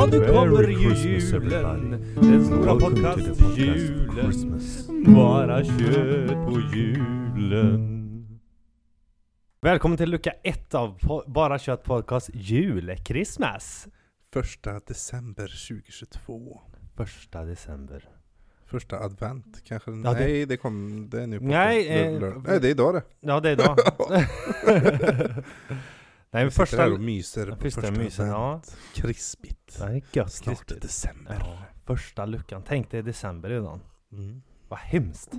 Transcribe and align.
Ja, 0.00 0.06
nu 0.06 0.26
kommer 0.26 0.68
ju 0.68 0.94
julen. 0.94 1.90
Den 2.14 2.44
stora 2.44 2.74
Welcome 2.74 2.96
to 2.96 3.16
the 3.20 3.28
podcast 3.28 3.40
podcast-julen. 3.42 5.14
Bara 5.14 5.64
kött 5.64 6.46
på 6.46 6.60
julen. 6.74 8.40
Välkommen 9.62 9.98
till 9.98 10.10
lucka 10.10 10.30
ett 10.42 10.74
av 10.74 10.98
po- 10.98 11.30
Bara 11.30 11.58
kött 11.58 11.84
podcast 11.84 12.30
jul, 12.34 12.96
Christmas. 13.04 13.88
Första 14.32 14.78
december 14.86 15.68
2022. 15.68 16.60
Första 16.96 17.44
december. 17.44 18.08
Första 18.66 18.98
advent 18.98 19.62
kanske? 19.64 19.90
Ja, 19.90 19.96
det- 19.96 20.20
Nej, 20.20 20.46
det 20.46 20.56
kom, 20.56 21.08
det 21.10 21.22
är 21.22 21.26
nu 21.26 21.38
på 21.38 21.44
Nej, 21.44 21.88
eh, 21.88 22.20
Nej, 22.46 22.60
det 22.60 22.68
är 22.68 22.70
idag 22.70 22.94
det. 22.94 23.02
Ja, 23.20 23.40
det 23.40 23.48
är 23.48 23.52
idag. 23.52 23.76
Nej, 26.32 26.44
men 26.44 26.50
första... 26.50 26.76
här 26.76 26.92
och 26.92 27.00
myser 27.00 27.46
på 27.46 27.56
Första 27.56 27.80
första 27.80 28.02
mysen, 28.02 28.28
ja. 28.28 28.62
Krispigt. 28.94 29.78
Det 29.78 29.84
är 29.84 30.02
gött, 30.12 30.32
Snart 30.32 30.58
krispigt. 30.58 30.82
december. 30.82 31.36
Ja, 31.40 31.58
första 31.86 32.26
luckan. 32.26 32.62
Tänk 32.66 32.90
dig 32.90 33.02
december 33.02 33.48
redan. 33.48 33.80
Mm. 34.12 34.42
Vad 34.68 34.78
hemskt. 34.78 35.30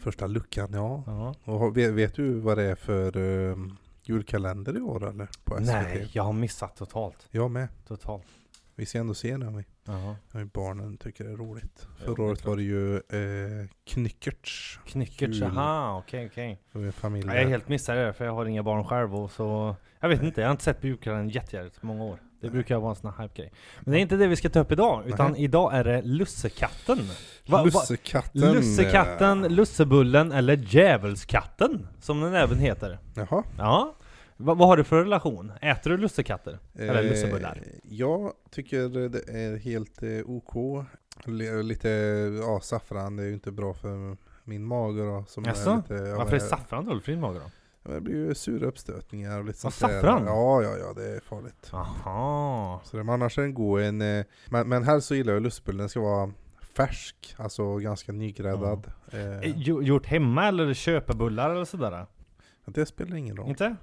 Första 0.00 0.26
luckan, 0.26 0.68
ja. 0.72 1.02
Ja. 1.06 1.34
Och 1.52 1.76
vet, 1.76 1.94
vet 1.94 2.14
du 2.14 2.40
vad 2.40 2.58
det 2.58 2.62
är 2.64 2.74
för 2.74 3.16
um, 3.16 3.76
julkalender 4.02 4.76
i 4.76 4.80
år 4.80 5.08
eller? 5.08 5.28
På 5.44 5.56
SVT? 5.56 5.66
Nej, 5.66 6.10
jag 6.12 6.22
har 6.22 6.32
missat 6.32 6.76
totalt. 6.76 7.26
Jag 7.30 7.50
med. 7.50 7.68
Totalt. 7.86 8.26
Vi 8.74 8.86
ska 8.86 8.98
ändå 8.98 9.14
se 9.14 9.36
den 9.36 9.64
Ja. 9.88 10.16
Ja, 10.32 10.44
Barnen 10.54 10.96
tycker 10.96 11.24
det 11.24 11.30
är 11.30 11.36
roligt. 11.36 11.86
Förra 11.98 12.14
det 12.14 12.22
året 12.22 12.44
var 12.46 12.56
det 12.56 12.62
ju 12.62 12.96
eh. 12.96 13.68
Knyckertz, 13.86 14.78
Jul. 15.20 15.42
aha, 15.42 15.98
okej 15.98 16.26
okej. 16.26 16.62
Det 16.72 16.78
en 16.78 16.92
familj 16.92 17.26
Ja, 17.26 17.34
Jag 17.34 17.42
är 17.42 17.48
helt 17.48 17.68
missad 17.68 17.96
där 17.96 18.12
för 18.12 18.24
jag 18.24 18.32
har 18.32 18.46
inga 18.46 18.62
barn 18.62 18.84
själv 18.84 19.14
och 19.16 19.30
så 19.30 19.76
Jag 20.00 20.08
vet 20.08 20.22
inte, 20.22 20.40
jag 20.40 20.48
har 20.48 20.52
inte 20.52 20.64
sett 20.64 20.80
på 20.80 20.86
julkalendern 20.86 21.28
jättegärligt 21.28 21.82
många 21.82 22.04
år 22.04 22.16
Det 22.40 22.46
Nej. 22.46 22.50
brukar 22.50 22.78
vara 22.78 22.90
en 22.90 22.96
sån 22.96 23.12
här 23.16 23.22
hype-grej 23.22 23.52
Men 23.80 23.92
det 23.92 23.98
är 23.98 24.00
inte 24.00 24.16
det 24.16 24.26
vi 24.26 24.36
ska 24.36 24.48
ta 24.50 24.60
upp 24.60 24.72
idag, 24.72 25.02
utan 25.06 25.32
Nej. 25.32 25.42
idag 25.44 25.74
är 25.74 25.84
det 25.84 26.02
lussekatten 26.02 26.98
Va- 26.98 27.56
va- 27.58 27.64
Lussekatten. 27.64 28.40
Lussekatten, 28.54 29.42
lussebullen 29.54 30.32
eller 30.32 30.56
djävulskatten 30.56 31.88
Som 32.00 32.20
den 32.20 32.34
även 32.34 32.58
heter 32.58 32.98
Jaha. 33.14 33.42
Ja 33.58 33.94
Va, 34.40 34.54
Vad 34.54 34.68
har 34.68 34.76
du 34.76 34.84
för 34.84 34.96
relation? 35.02 35.52
Äter 35.60 35.90
du 35.90 35.96
lussekatter? 35.96 36.58
Eller 36.74 37.02
lussebullar? 37.02 37.56
Eh, 37.66 37.72
Jag 37.82 38.32
tycker 38.50 39.08
det 39.08 39.18
är 39.28 39.56
helt 39.56 40.02
eh, 40.02 40.10
OK. 40.26 40.84
L- 41.26 41.62
Lite 41.62 41.88
ja, 42.42 42.60
saffran, 42.60 43.16
det 43.16 43.22
är 43.22 43.26
ju 43.26 43.34
inte 43.34 43.52
bra 43.52 43.74
för 43.74 44.16
min 44.44 44.64
mage 44.64 45.02
då. 45.02 45.24
Som 45.28 45.44
Jaså? 45.44 45.70
är 45.70 45.76
lite, 45.76 45.94
ja, 45.94 46.16
Varför 46.18 46.36
är 46.36 46.40
saffran 46.40 46.84
dåligt 46.84 47.04
för 47.04 47.12
din 47.12 47.20
mage 47.20 47.38
då? 47.38 47.50
Det 47.92 48.00
blir 48.00 48.14
ju 48.14 48.34
sura 48.34 48.66
uppstötningar 48.66 49.38
och 49.38 49.44
lite 49.44 49.58
sånt 49.58 49.80
där. 49.80 49.88
saffran? 49.88 50.22
Ja, 50.26 50.62
ja, 50.62 50.76
ja, 50.78 50.92
det 50.96 51.16
är 51.16 51.20
farligt. 51.20 51.70
Aha 51.72 52.80
Så 52.84 52.96
det, 52.96 53.04
men 53.04 53.12
annars 53.14 53.38
är 53.38 53.42
den 53.42 53.54
god. 53.54 53.80
En, 53.80 54.02
eh, 54.02 54.24
men, 54.50 54.68
men 54.68 54.82
här 54.84 55.00
så 55.00 55.14
gillar 55.14 55.32
jag 55.32 55.42
lustbullen, 55.42 55.78
den 55.78 55.88
ska 55.88 56.00
vara 56.00 56.30
färsk, 56.76 57.34
alltså 57.38 57.76
ganska 57.76 58.12
nygräddad. 58.12 58.92
Eh, 59.12 59.20
Eh, 59.38 59.56
gjo- 59.58 59.82
Gjort 59.82 60.06
hemma 60.06 60.48
eller 60.48 60.74
köpebullar 60.74 61.50
eller 61.50 61.64
sådär? 61.64 62.06
det 62.66 62.86
spelar 62.86 63.16
ingen 63.16 63.36
roll. 63.36 63.48
Inte? 63.48 63.76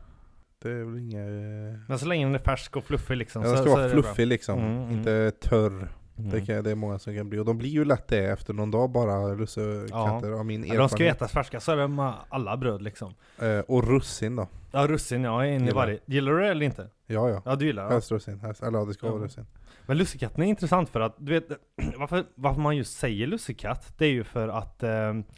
Det 0.69 0.71
är 0.71 0.83
väl 0.83 0.97
inga... 0.99 1.19
Eh, 1.21 1.79
Men 1.87 1.99
så 1.99 2.05
länge 2.05 2.25
den 2.25 2.35
är 2.35 2.39
färsk 2.39 2.75
och 2.77 2.83
fluffig 2.83 3.17
liksom 3.17 3.41
ja, 3.41 3.47
den 3.47 3.57
så, 3.57 3.63
ska 3.63 3.71
så 3.71 3.77
vara 3.77 3.89
bra. 3.89 3.93
fluffig 4.03 4.27
liksom, 4.27 4.59
Mm, 4.59 4.77
mm. 4.83 4.91
inte 4.97 5.31
törr. 5.31 5.87
Mm. 6.17 6.29
Det, 6.31 6.41
kan, 6.41 6.63
det 6.63 6.71
är 6.71 6.75
många 6.75 6.99
som 6.99 7.15
kan 7.15 7.29
bli, 7.29 7.39
och 7.39 7.45
de 7.45 7.57
blir 7.57 7.69
ju 7.69 7.85
lätt 7.85 8.07
det 8.07 8.25
efter 8.25 8.53
någon 8.53 8.71
dag 8.71 8.89
bara, 8.89 9.33
lussekatter, 9.33 10.31
av 10.31 10.45
min 10.45 10.65
Ja, 10.67 10.73
de 10.77 10.89
ska 10.89 11.03
ju 11.03 11.09
erfarenhet. 11.09 11.15
ätas 11.15 11.31
färska, 11.31 11.59
så 11.59 11.71
är 11.71 11.75
det 11.77 11.87
med 11.87 12.13
alla 12.29 12.57
bröd 12.57 12.81
liksom. 12.81 13.13
Eh, 13.41 13.59
och 13.59 13.87
russin 13.87 14.35
då? 14.35 14.47
Ja, 14.71 14.87
russin, 14.87 15.23
ja, 15.23 15.45
en 15.45 15.67
i 15.67 15.71
varje. 15.71 15.99
Gillar 16.05 16.31
du 16.31 16.39
det 16.39 16.47
eller 16.47 16.65
inte? 16.65 16.89
Ja, 17.07 17.29
ja. 17.29 17.41
Ja, 17.45 17.55
du 17.55 17.65
gillar 17.65 17.85
det. 17.87 17.93
Helst 17.93 18.11
russin, 18.11 18.39
helst, 18.39 18.63
eller 18.63 18.79
ja, 18.79 18.85
det 18.85 18.93
ska 18.93 19.05
Ja. 19.07 19.11
vara 19.13 19.23
russin. 19.23 19.45
Men 19.85 19.97
lussekatten 19.97 20.43
är 20.43 20.47
intressant 20.47 20.89
för 20.89 20.99
att, 20.99 21.15
du 21.17 21.31
vet, 21.33 21.47
varför, 21.97 22.23
varför 22.35 22.61
man 22.61 22.77
just 22.77 22.97
säger 22.99 23.27
lussekatt, 23.27 23.93
det 23.97 24.05
är 24.05 24.11
ju 24.11 24.23
för 24.23 24.47
att, 24.47 24.83
eh, 24.83 24.89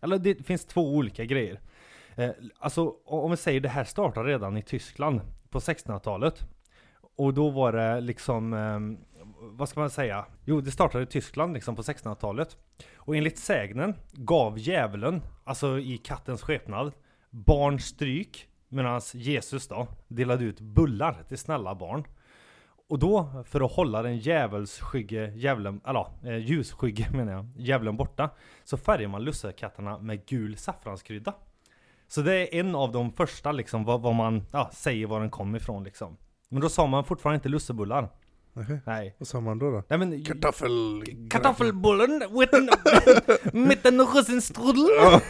eller 0.02 0.18
det 0.18 0.46
finns 0.48 0.66
två 0.66 0.96
olika 0.96 1.26
grejer. 1.26 1.60
Eh, 2.18 2.32
alltså, 2.60 2.96
om 3.06 3.32
vi 3.32 3.38
säger 3.38 3.60
det 3.60 3.70
här 3.70 3.84
startade 3.84 4.30
redan 4.30 4.58
i 4.58 4.62
Tyskland 4.62 5.22
på 5.50 5.60
1600-talet. 5.60 6.48
Och 7.18 7.34
då 7.34 7.50
var 7.50 7.72
det 7.72 8.02
liksom, 8.02 8.54
eh, 8.54 8.80
vad 9.40 9.70
ska 9.70 9.80
man 9.80 9.90
säga? 9.90 10.26
Jo, 10.46 10.62
det 10.62 10.72
startade 10.72 11.04
i 11.04 11.08
Tyskland 11.08 11.54
liksom 11.54 11.76
på 11.76 11.82
1600-talet. 11.82 12.58
Och 12.96 13.16
enligt 13.16 13.38
sägnen 13.38 13.96
gav 14.14 14.60
djävulen, 14.60 15.22
alltså 15.44 15.80
i 15.80 15.98
kattens 15.98 16.42
skepnad, 16.42 16.92
barn 17.30 17.80
stryk. 17.80 18.48
Medan 18.70 19.02
Jesus 19.14 19.68
då 19.68 19.88
delade 20.08 20.44
ut 20.44 20.60
bullar 20.60 21.24
till 21.28 21.38
snälla 21.38 21.76
barn. 21.76 22.08
Och 22.90 23.00
då, 23.00 23.44
för 23.46 23.66
att 23.66 23.72
hålla 23.72 24.02
den 24.02 24.18
djävulsskygge 24.18 25.32
djävulen, 25.36 25.82
eller 25.86 26.08
eh, 26.24 26.38
ljusskygge 26.38 27.08
menar 27.12 27.34
jag, 27.34 27.48
djävulen 27.56 27.98
borta, 27.98 28.30
så 28.64 28.78
färgar 28.78 29.08
man 29.08 29.24
lussekatterna 29.24 30.00
med 30.00 30.26
gul 30.26 30.58
saffranskrydda. 30.58 31.34
Så 32.08 32.22
det 32.22 32.34
är 32.36 32.60
en 32.60 32.76
av 32.76 32.92
de 32.92 33.12
första 33.12 33.52
liksom, 33.52 33.84
vad, 33.84 34.02
vad 34.02 34.16
man 34.16 34.46
ja, 34.52 34.70
säger 34.74 35.08
var 35.08 35.20
den 35.20 35.30
kom 35.30 35.56
ifrån 35.56 35.84
liksom. 35.84 36.18
Men 36.50 36.62
då 36.62 36.70
sa 36.70 36.88
man 36.88 37.04
fortfarande 37.04 37.36
inte 37.36 37.50
lussebullar. 37.50 38.10
Nähä. 38.54 38.80
Nej. 38.86 39.16
Vad 39.18 39.28
sa 39.28 39.40
man 39.40 39.60
då? 39.60 39.72
då? 39.72 39.84
Nej 39.88 40.00
men... 40.00 40.24
Kartoffel... 40.24 41.04
Kartoffelbullen 41.30 42.18
med 43.54 43.86
en 43.86 44.02
russinstrudel. 44.02 44.90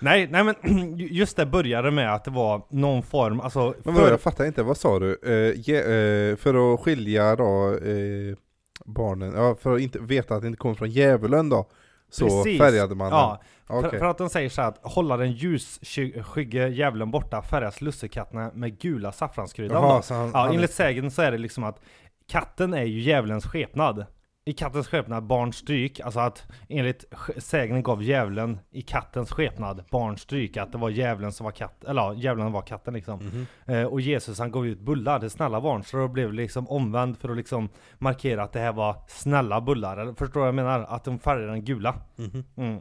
nej, 0.00 0.28
nej 0.30 0.44
men 0.44 0.54
just 0.98 1.36
det 1.36 1.46
började 1.46 1.90
med 1.90 2.14
att 2.14 2.24
det 2.24 2.30
var 2.30 2.62
någon 2.68 3.02
form, 3.02 3.40
alltså... 3.40 3.74
Men 3.84 3.94
vadå, 3.94 4.06
för- 4.06 4.10
jag 4.10 4.20
fattar 4.20 4.44
inte, 4.44 4.62
vad 4.62 4.76
sa 4.76 4.98
du? 4.98 5.18
Eh, 5.22 5.60
ge, 5.60 5.76
eh, 5.76 6.36
för 6.36 6.74
att 6.74 6.80
skilja 6.80 7.36
då 7.36 7.74
eh, 7.74 8.36
barnen, 8.84 9.32
ja 9.34 9.56
för 9.60 9.74
att 9.74 9.80
inte 9.80 9.98
veta 9.98 10.34
att 10.34 10.42
det 10.42 10.46
inte 10.46 10.58
kommer 10.58 10.74
från 10.74 10.90
djävulen 10.90 11.48
då, 11.48 11.68
så 12.10 12.24
Precis. 12.28 12.58
färgade 12.58 12.94
man 12.94 13.08
Ja, 13.10 13.38
den? 13.68 13.82
För, 13.82 13.88
Okej. 13.88 13.98
för 13.98 14.06
att 14.06 14.18
de 14.18 14.28
säger 14.30 14.48
så 14.48 14.60
här 14.62 14.68
att 14.68 14.78
hålla 14.82 15.16
den 15.16 15.32
ljusskygge 15.32 16.68
djävulen 16.68 17.10
borta 17.10 17.42
färgas 17.42 17.80
lussekatterna 17.80 18.50
med 18.54 18.78
gula 18.78 19.12
saffranskryddan. 19.12 19.82
Jaha, 19.82 20.02
han, 20.08 20.30
Ja, 20.30 20.38
han, 20.38 20.54
enligt 20.54 20.72
sägen 20.72 21.10
så 21.10 21.22
är 21.22 21.30
det 21.32 21.38
liksom 21.38 21.64
att 21.64 21.80
katten 22.28 22.74
är 22.74 22.84
ju 22.84 23.00
djävulens 23.00 23.44
skepnad. 23.46 24.06
I 24.44 24.52
kattens 24.52 24.88
skepnad 24.88 25.26
barn 25.26 25.52
stryk, 25.52 26.00
alltså 26.00 26.20
att 26.20 26.46
enligt 26.68 27.04
sägnen 27.36 27.82
gav 27.82 28.02
djävulen 28.02 28.58
i 28.70 28.82
kattens 28.82 29.30
skepnad 29.30 29.84
barn 29.90 30.18
stryk, 30.18 30.56
att 30.56 30.72
det 30.72 30.78
var 30.78 30.90
djävulen 30.90 31.32
som 31.32 31.44
var 31.44 31.50
katt, 31.50 31.84
eller 31.84 32.02
ja, 32.02 32.14
djävulen 32.14 32.52
var 32.52 32.62
katten 32.62 32.94
liksom. 32.94 33.18
Mhm. 33.18 33.46
Eh, 33.66 33.84
och 33.84 34.00
Jesus 34.00 34.38
han 34.38 34.50
gav 34.50 34.66
ut 34.66 34.80
bullar 34.80 35.20
till 35.20 35.30
snälla 35.30 35.60
barn, 35.60 35.84
så 35.84 35.96
då 35.96 36.08
blev 36.08 36.30
det 36.30 36.36
liksom 36.36 36.68
omvänd 36.68 37.18
för 37.18 37.28
att 37.28 37.36
liksom 37.36 37.68
markera 37.98 38.42
att 38.42 38.52
det 38.52 38.60
här 38.60 38.72
var 38.72 38.96
snälla 39.08 39.60
bullar. 39.60 39.96
Eller, 39.96 40.12
förstår 40.12 40.32
du 40.32 40.38
vad 40.38 40.48
jag 40.48 40.54
menar? 40.54 40.80
Att 40.80 41.04
de 41.04 41.18
färgade 41.18 41.52
den 41.52 41.64
gula. 41.64 41.94
Mhm. 42.16 42.44
Mm. 42.56 42.80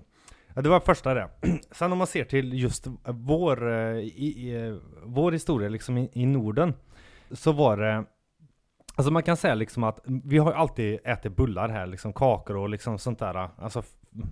Ja, 0.54 0.62
det 0.62 0.70
var 0.70 0.80
första 0.80 1.14
det. 1.14 1.30
Sen 1.72 1.92
om 1.92 1.98
man 1.98 2.08
ser 2.08 2.24
till 2.24 2.54
just 2.54 2.88
vår, 3.06 3.72
eh, 3.72 3.98
i, 3.98 4.50
i, 4.50 4.80
vår 5.04 5.32
historia 5.32 5.70
liksom 5.70 5.98
i, 5.98 6.10
i 6.14 6.26
Norden, 6.26 6.74
så 7.32 7.52
var 7.52 7.78
det 7.78 8.06
Alltså 9.00 9.14
man 9.14 9.24
kan 9.24 9.38
säga 9.38 9.56
liksom 9.56 9.84
att 9.84 10.00
vi 10.06 10.38
har 10.38 10.52
ju 10.52 10.58
alltid 10.58 11.00
ätit 11.04 11.36
bullar 11.36 11.70
här, 11.70 11.88
liksom 11.88 12.14
kakor 12.14 12.58
och 12.58 12.70
liksom 12.70 13.00
sånt 13.00 13.20
där. 13.20 13.50
Alltså 13.58 13.84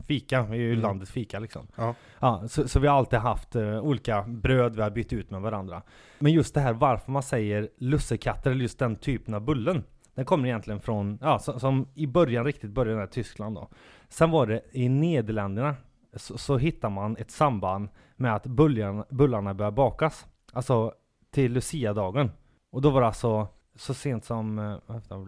fika, 0.08 0.44
vi 0.44 0.58
är 0.58 0.62
ju 0.62 0.72
Mm. 0.72 0.82
landets 0.82 1.12
fika 1.12 1.40
liksom. 1.40 1.68
Ja. 1.76 1.96
Ja, 2.20 2.48
så, 2.48 2.68
så 2.68 2.80
vi 2.80 2.88
har 2.88 2.98
alltid 2.98 3.20
haft 3.20 3.56
eh, 3.56 3.80
olika 3.80 4.22
bröd 4.22 4.76
vi 4.76 4.82
har 4.82 4.90
bytt 4.90 5.14
ut 5.14 5.32
med 5.32 5.42
varandra. 5.42 5.82
Men 6.20 6.32
just 6.32 6.54
det 6.54 6.62
här 6.62 6.74
varför 6.74 7.12
man 7.12 7.24
säger 7.24 7.70
lussekatter 7.78 8.52
eller 8.52 8.62
just 8.62 8.80
den 8.80 8.96
typen 8.96 9.34
av 9.34 9.42
bullen. 9.42 9.84
Den 10.16 10.26
kommer 10.26 10.46
egentligen 10.48 10.80
från, 10.80 11.20
ja 11.22 11.40
som, 11.40 11.60
som 11.60 11.88
i 11.96 12.08
början 12.08 12.46
riktigt 12.46 12.72
började 12.72 13.04
i 13.04 13.08
Tyskland 13.08 13.56
då. 13.56 13.70
Sen 14.10 14.32
var 14.32 14.46
det 14.46 14.62
i 14.72 14.90
Nederländerna 14.90 15.76
så, 16.16 16.38
så 16.38 16.58
hittar 16.58 16.90
man 16.90 17.18
ett 17.18 17.32
samband 17.32 17.90
med 18.16 18.36
att 18.36 18.46
bullarna, 18.48 19.06
bullarna 19.10 19.54
börjar 19.54 19.72
bakas. 19.72 20.26
Alltså 20.54 20.94
till 21.32 21.54
Lucia-dagen. 21.54 22.32
Och 22.72 22.82
då 22.82 22.90
var 22.90 23.02
det 23.02 23.08
alltså 23.08 23.48
så 23.78 23.94
sent 23.94 24.26
som, 24.26 24.60
eh, 24.60 24.76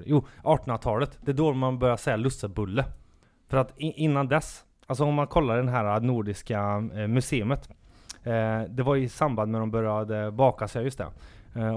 jo 0.05 0.25
1800-talet. 0.43 1.17
Det 1.21 1.31
är 1.31 1.35
då 1.35 1.53
man 1.53 1.79
börjar 1.79 1.97
säga 1.97 2.17
lussebulle. 2.17 2.85
För 3.47 3.57
att 3.57 3.73
innan 3.77 4.27
dess, 4.27 4.65
alltså 4.87 5.03
om 5.03 5.13
man 5.13 5.27
kollar 5.27 5.57
den 5.57 5.67
här 5.67 5.99
nordiska 5.99 6.59
eh, 6.95 7.07
museumet. 7.07 7.69
Eh, 8.23 8.61
det 8.69 8.83
var 8.83 8.95
i 8.95 9.09
samband 9.09 9.51
med 9.51 9.59
att 9.59 9.61
de 9.61 9.71
började 9.71 10.31
baka 10.31 10.67
sig, 10.67 10.83
just 10.83 10.97
det. 10.97 11.07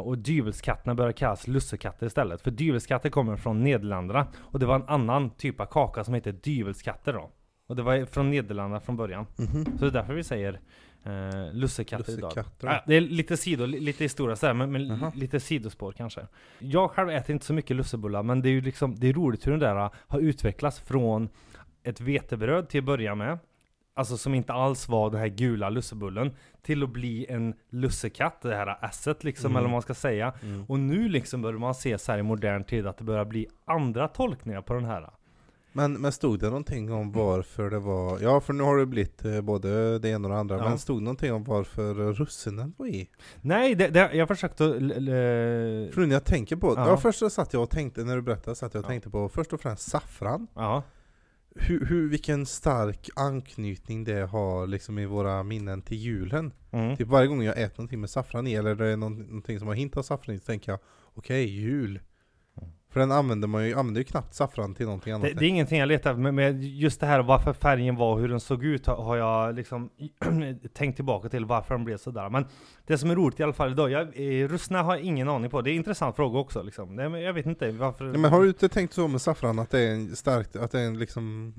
Och 0.05 0.19
dyvelskatterna 0.19 0.95
började 0.95 1.13
kallas 1.13 1.47
lussekatter 1.47 2.07
istället. 2.07 2.41
För 2.41 2.51
dyvelskatter 2.51 3.11
kommer 3.11 3.37
från 3.37 3.65
Nederländerna. 3.65 4.27
Och 4.39 4.59
det 4.59 4.67
var 4.67 4.75
en 4.75 4.89
annan 4.89 5.31
typ 5.31 5.61
av 5.61 5.67
kaka 5.67 6.05
som 6.05 6.15
heter 6.15 6.33
dyvelskatter 6.33 7.13
då. 7.13 7.31
Och 7.67 7.77
det 7.77 7.83
var 7.83 8.07
från 8.07 8.31
Nederländerna 8.31 8.81
från 8.81 8.97
början. 8.97 9.27
Mhm. 9.37 9.65
Så 9.65 9.85
det 9.85 9.87
är 9.87 9.91
därför 9.91 10.15
vi 10.15 10.25
säger 10.25 10.61
eh, 11.05 11.53
lussekatter 11.55 12.13
idag. 12.13 12.33
Ja, 12.61 12.83
det 12.87 12.95
är 12.95 13.01
lite 13.01 13.37
sido, 13.37 13.67
li- 13.67 13.81
lite 13.81 14.05
historia 14.05 14.37
sådär, 14.37 14.55
men, 14.55 14.73
men 14.73 14.87
Jaha. 14.87 15.13
lite 15.15 15.41
sidospår 15.41 15.93
kanske. 15.93 16.27
Jag 16.59 16.91
själv 16.91 17.11
äter 17.11 17.33
inte 17.33 17.47
så 17.47 17.55
mycket 17.55 17.77
lussebullar, 17.77 18.23
men 18.23 18.43
det 18.43 18.49
är 18.49 18.53
ju 18.53 18.61
liksom, 18.61 18.95
det 18.95 19.09
är 19.09 19.13
roligt 19.13 19.47
hur 19.47 19.51
den 19.51 19.61
där 19.61 19.91
har 20.09 20.19
utvecklats 20.21 20.81
från 20.81 21.29
ett 21.83 22.01
vetebröd 22.01 22.69
till 22.69 22.79
att 22.81 22.85
börja 22.85 23.15
med. 23.15 23.39
alltså 23.95 24.17
som 24.17 24.35
inte 24.35 24.53
alls 24.53 24.89
var 24.89 25.11
den 25.11 25.21
här 25.21 25.29
gula 25.29 25.71
lussebullen, 25.71 26.35
till 26.63 26.83
att 26.83 26.91
bli 26.91 27.27
en 27.29 27.55
lussekatt, 27.71 28.43
det 28.43 28.55
här 28.57 28.85
asset 28.85 29.25
liksom, 29.25 29.51
Mm. 29.51 29.57
eller 29.57 29.65
vad 29.69 29.73
man 29.73 29.83
ska 29.83 29.95
säga. 29.95 30.33
Mm. 30.43 30.65
Och 30.69 30.79
nu 30.79 31.09
liksom 31.09 31.43
börjar 31.43 31.59
man 31.59 31.75
se 31.75 31.99
så 31.99 32.13
här 32.13 32.19
i 32.19 32.23
modern 32.23 32.65
tid 32.65 32.87
att 32.87 32.97
det 32.99 33.05
börjar 33.05 33.25
bli 33.25 33.47
andra 33.65 34.09
tolkningar 34.09 34.61
på 34.63 34.75
den 34.75 34.85
här. 34.85 35.11
Men, 35.73 35.93
men 35.93 36.13
stod 36.13 36.39
det 36.41 36.47
någonting 36.47 36.93
om 36.93 37.13
varför 37.13 37.71
det 37.71 37.79
var, 37.79 38.21
ja 38.21 38.41
för 38.41 38.53
nu 38.53 38.63
har 38.63 38.77
det 38.79 38.87
blivit 38.87 39.25
eh, 39.25 39.41
både 39.41 39.99
det 39.99 40.09
ena 40.09 40.29
och 40.29 40.35
det 40.35 40.41
andra, 40.41 40.57
Ja. 40.59 40.69
men 40.69 40.79
stod 40.79 40.97
det 41.01 41.05
någonting 41.05 41.33
om 41.33 41.45
varför 41.45 42.01
eh, 42.01 42.13
russinen 42.13 42.75
var 42.77 42.87
i? 42.87 43.09
Nej, 43.41 43.75
det, 43.75 43.89
det, 43.89 44.11
jag 44.15 44.29
försökte 44.29 44.65
l- 44.65 44.93
För 45.93 46.01
nu 46.01 46.07
när 46.07 46.15
jag 46.15 46.25
tänker 46.25 46.57
på, 46.57 46.75
ja. 46.77 46.89
Ja. 46.89 46.97
först 46.97 47.19
så 47.19 47.31
satt 47.31 47.53
jag 47.53 47.63
och 47.63 47.71
tänkte, 47.71 48.05
när 48.05 48.17
du 48.17 48.23
berättade, 48.23 48.57
satt 48.57 48.75
jag 48.75 48.81
och 48.81 48.85
Ja. 48.85 48.89
tänkte 48.89 49.11
på 49.11 49.29
först 49.29 49.53
och 49.53 49.61
främst 49.61 49.91
saffran. 49.91 50.47
Ja. 50.55 50.83
Hur, 51.55 51.87
hur, 51.87 52.09
vilken 52.09 52.47
stark 52.47 53.09
anknytning 53.17 54.05
det 54.05 54.27
har 54.27 54.67
liksom 54.67 54.99
i 54.99 55.07
våra 55.07 55.43
minnen 55.43 55.83
till 55.83 55.97
julen. 55.97 56.53
Mm. 56.71 56.97
Typ 56.97 57.09
varje 57.09 57.27
gång 57.29 57.43
jag 57.43 57.61
äter 57.61 57.75
någonting 57.79 58.01
med 58.01 58.11
saffran 58.11 58.47
i, 58.47 58.55
eller 58.55 58.75
det 58.75 58.87
är 58.87 58.97
någon- 58.97 59.19
någonting 59.23 59.59
som 59.59 59.69
har 59.69 59.75
hint 59.75 59.97
av 59.97 60.03
saffran 60.03 60.37
i, 60.37 60.39
så 60.39 60.45
tänker 60.45 60.73
jag 60.73 60.79
okej, 61.15 61.45
jul. 61.45 62.01
Mm. 62.93 63.09
För 63.09 63.15
den 63.15 63.19
använder 63.19 63.49
man 63.49 63.67
ju, 63.69 63.75
använder 63.75 64.01
ju 64.01 64.05
knappt 64.05 64.35
saffran 64.35 64.75
till 64.75 64.87
någonting 64.87 65.13
annat. 65.13 65.23
Det, 65.29 65.35
det 65.35 65.45
är 65.45 65.49
ingenting 65.49 65.79
jag 65.79 65.87
letar 65.87 66.11
efter, 66.11 66.33
men 66.33 66.63
just 66.63 67.01
det 67.01 67.07
här 67.07 67.23
varför 67.23 67.53
färgen 67.53 67.97
var, 67.97 68.19
hur 68.19 68.29
den 68.29 68.41
såg 68.41 68.65
ut, 68.65 68.87
har, 68.87 69.17
jag 69.17 69.55
liksom 69.55 69.91
tänkt 70.75 70.97
tillbaka 70.97 71.29
till 71.29 71.45
varför 71.45 71.75
den 71.75 71.85
blev 71.85 71.97
sådär. 71.97 72.29
Men 72.29 72.45
det 72.87 72.99
som 72.99 73.11
är 73.11 73.15
roligt 73.15 73.41
i 73.41 73.43
alla 73.43 73.53
fall 73.53 73.73
idag, 73.73 73.91
jag, 73.91 74.03
eh, 74.03 74.49
russna 74.49 74.83
har 74.83 74.95
jag 74.97 75.05
ingen 75.05 75.29
aning 75.29 75.51
på. 75.51 75.61
Det 75.63 75.71
är 75.71 75.73
en 75.73 75.77
intressant 75.79 76.17
fråga 76.17 76.39
också 76.39 76.63
liksom. 76.63 76.97
Nej, 76.97 77.09
men 77.09 77.21
jag 77.21 77.33
vet 77.33 77.47
inte 77.47 77.71
varför. 77.73 78.05
Ja, 78.05 78.19
men 78.19 78.31
har 78.31 78.43
du 78.43 78.49
inte 78.49 78.69
tänkt 78.69 78.95
så 78.95 79.09
med 79.09 79.21
saffran, 79.21 79.59
att 79.59 79.71
det 79.71 79.81
är 79.81 79.91
en 79.95 80.17
starkt, 80.17 80.57
att 80.57 80.71
det 80.73 80.81
är 80.81 80.87
en 80.87 80.99
liksom, 80.99 81.53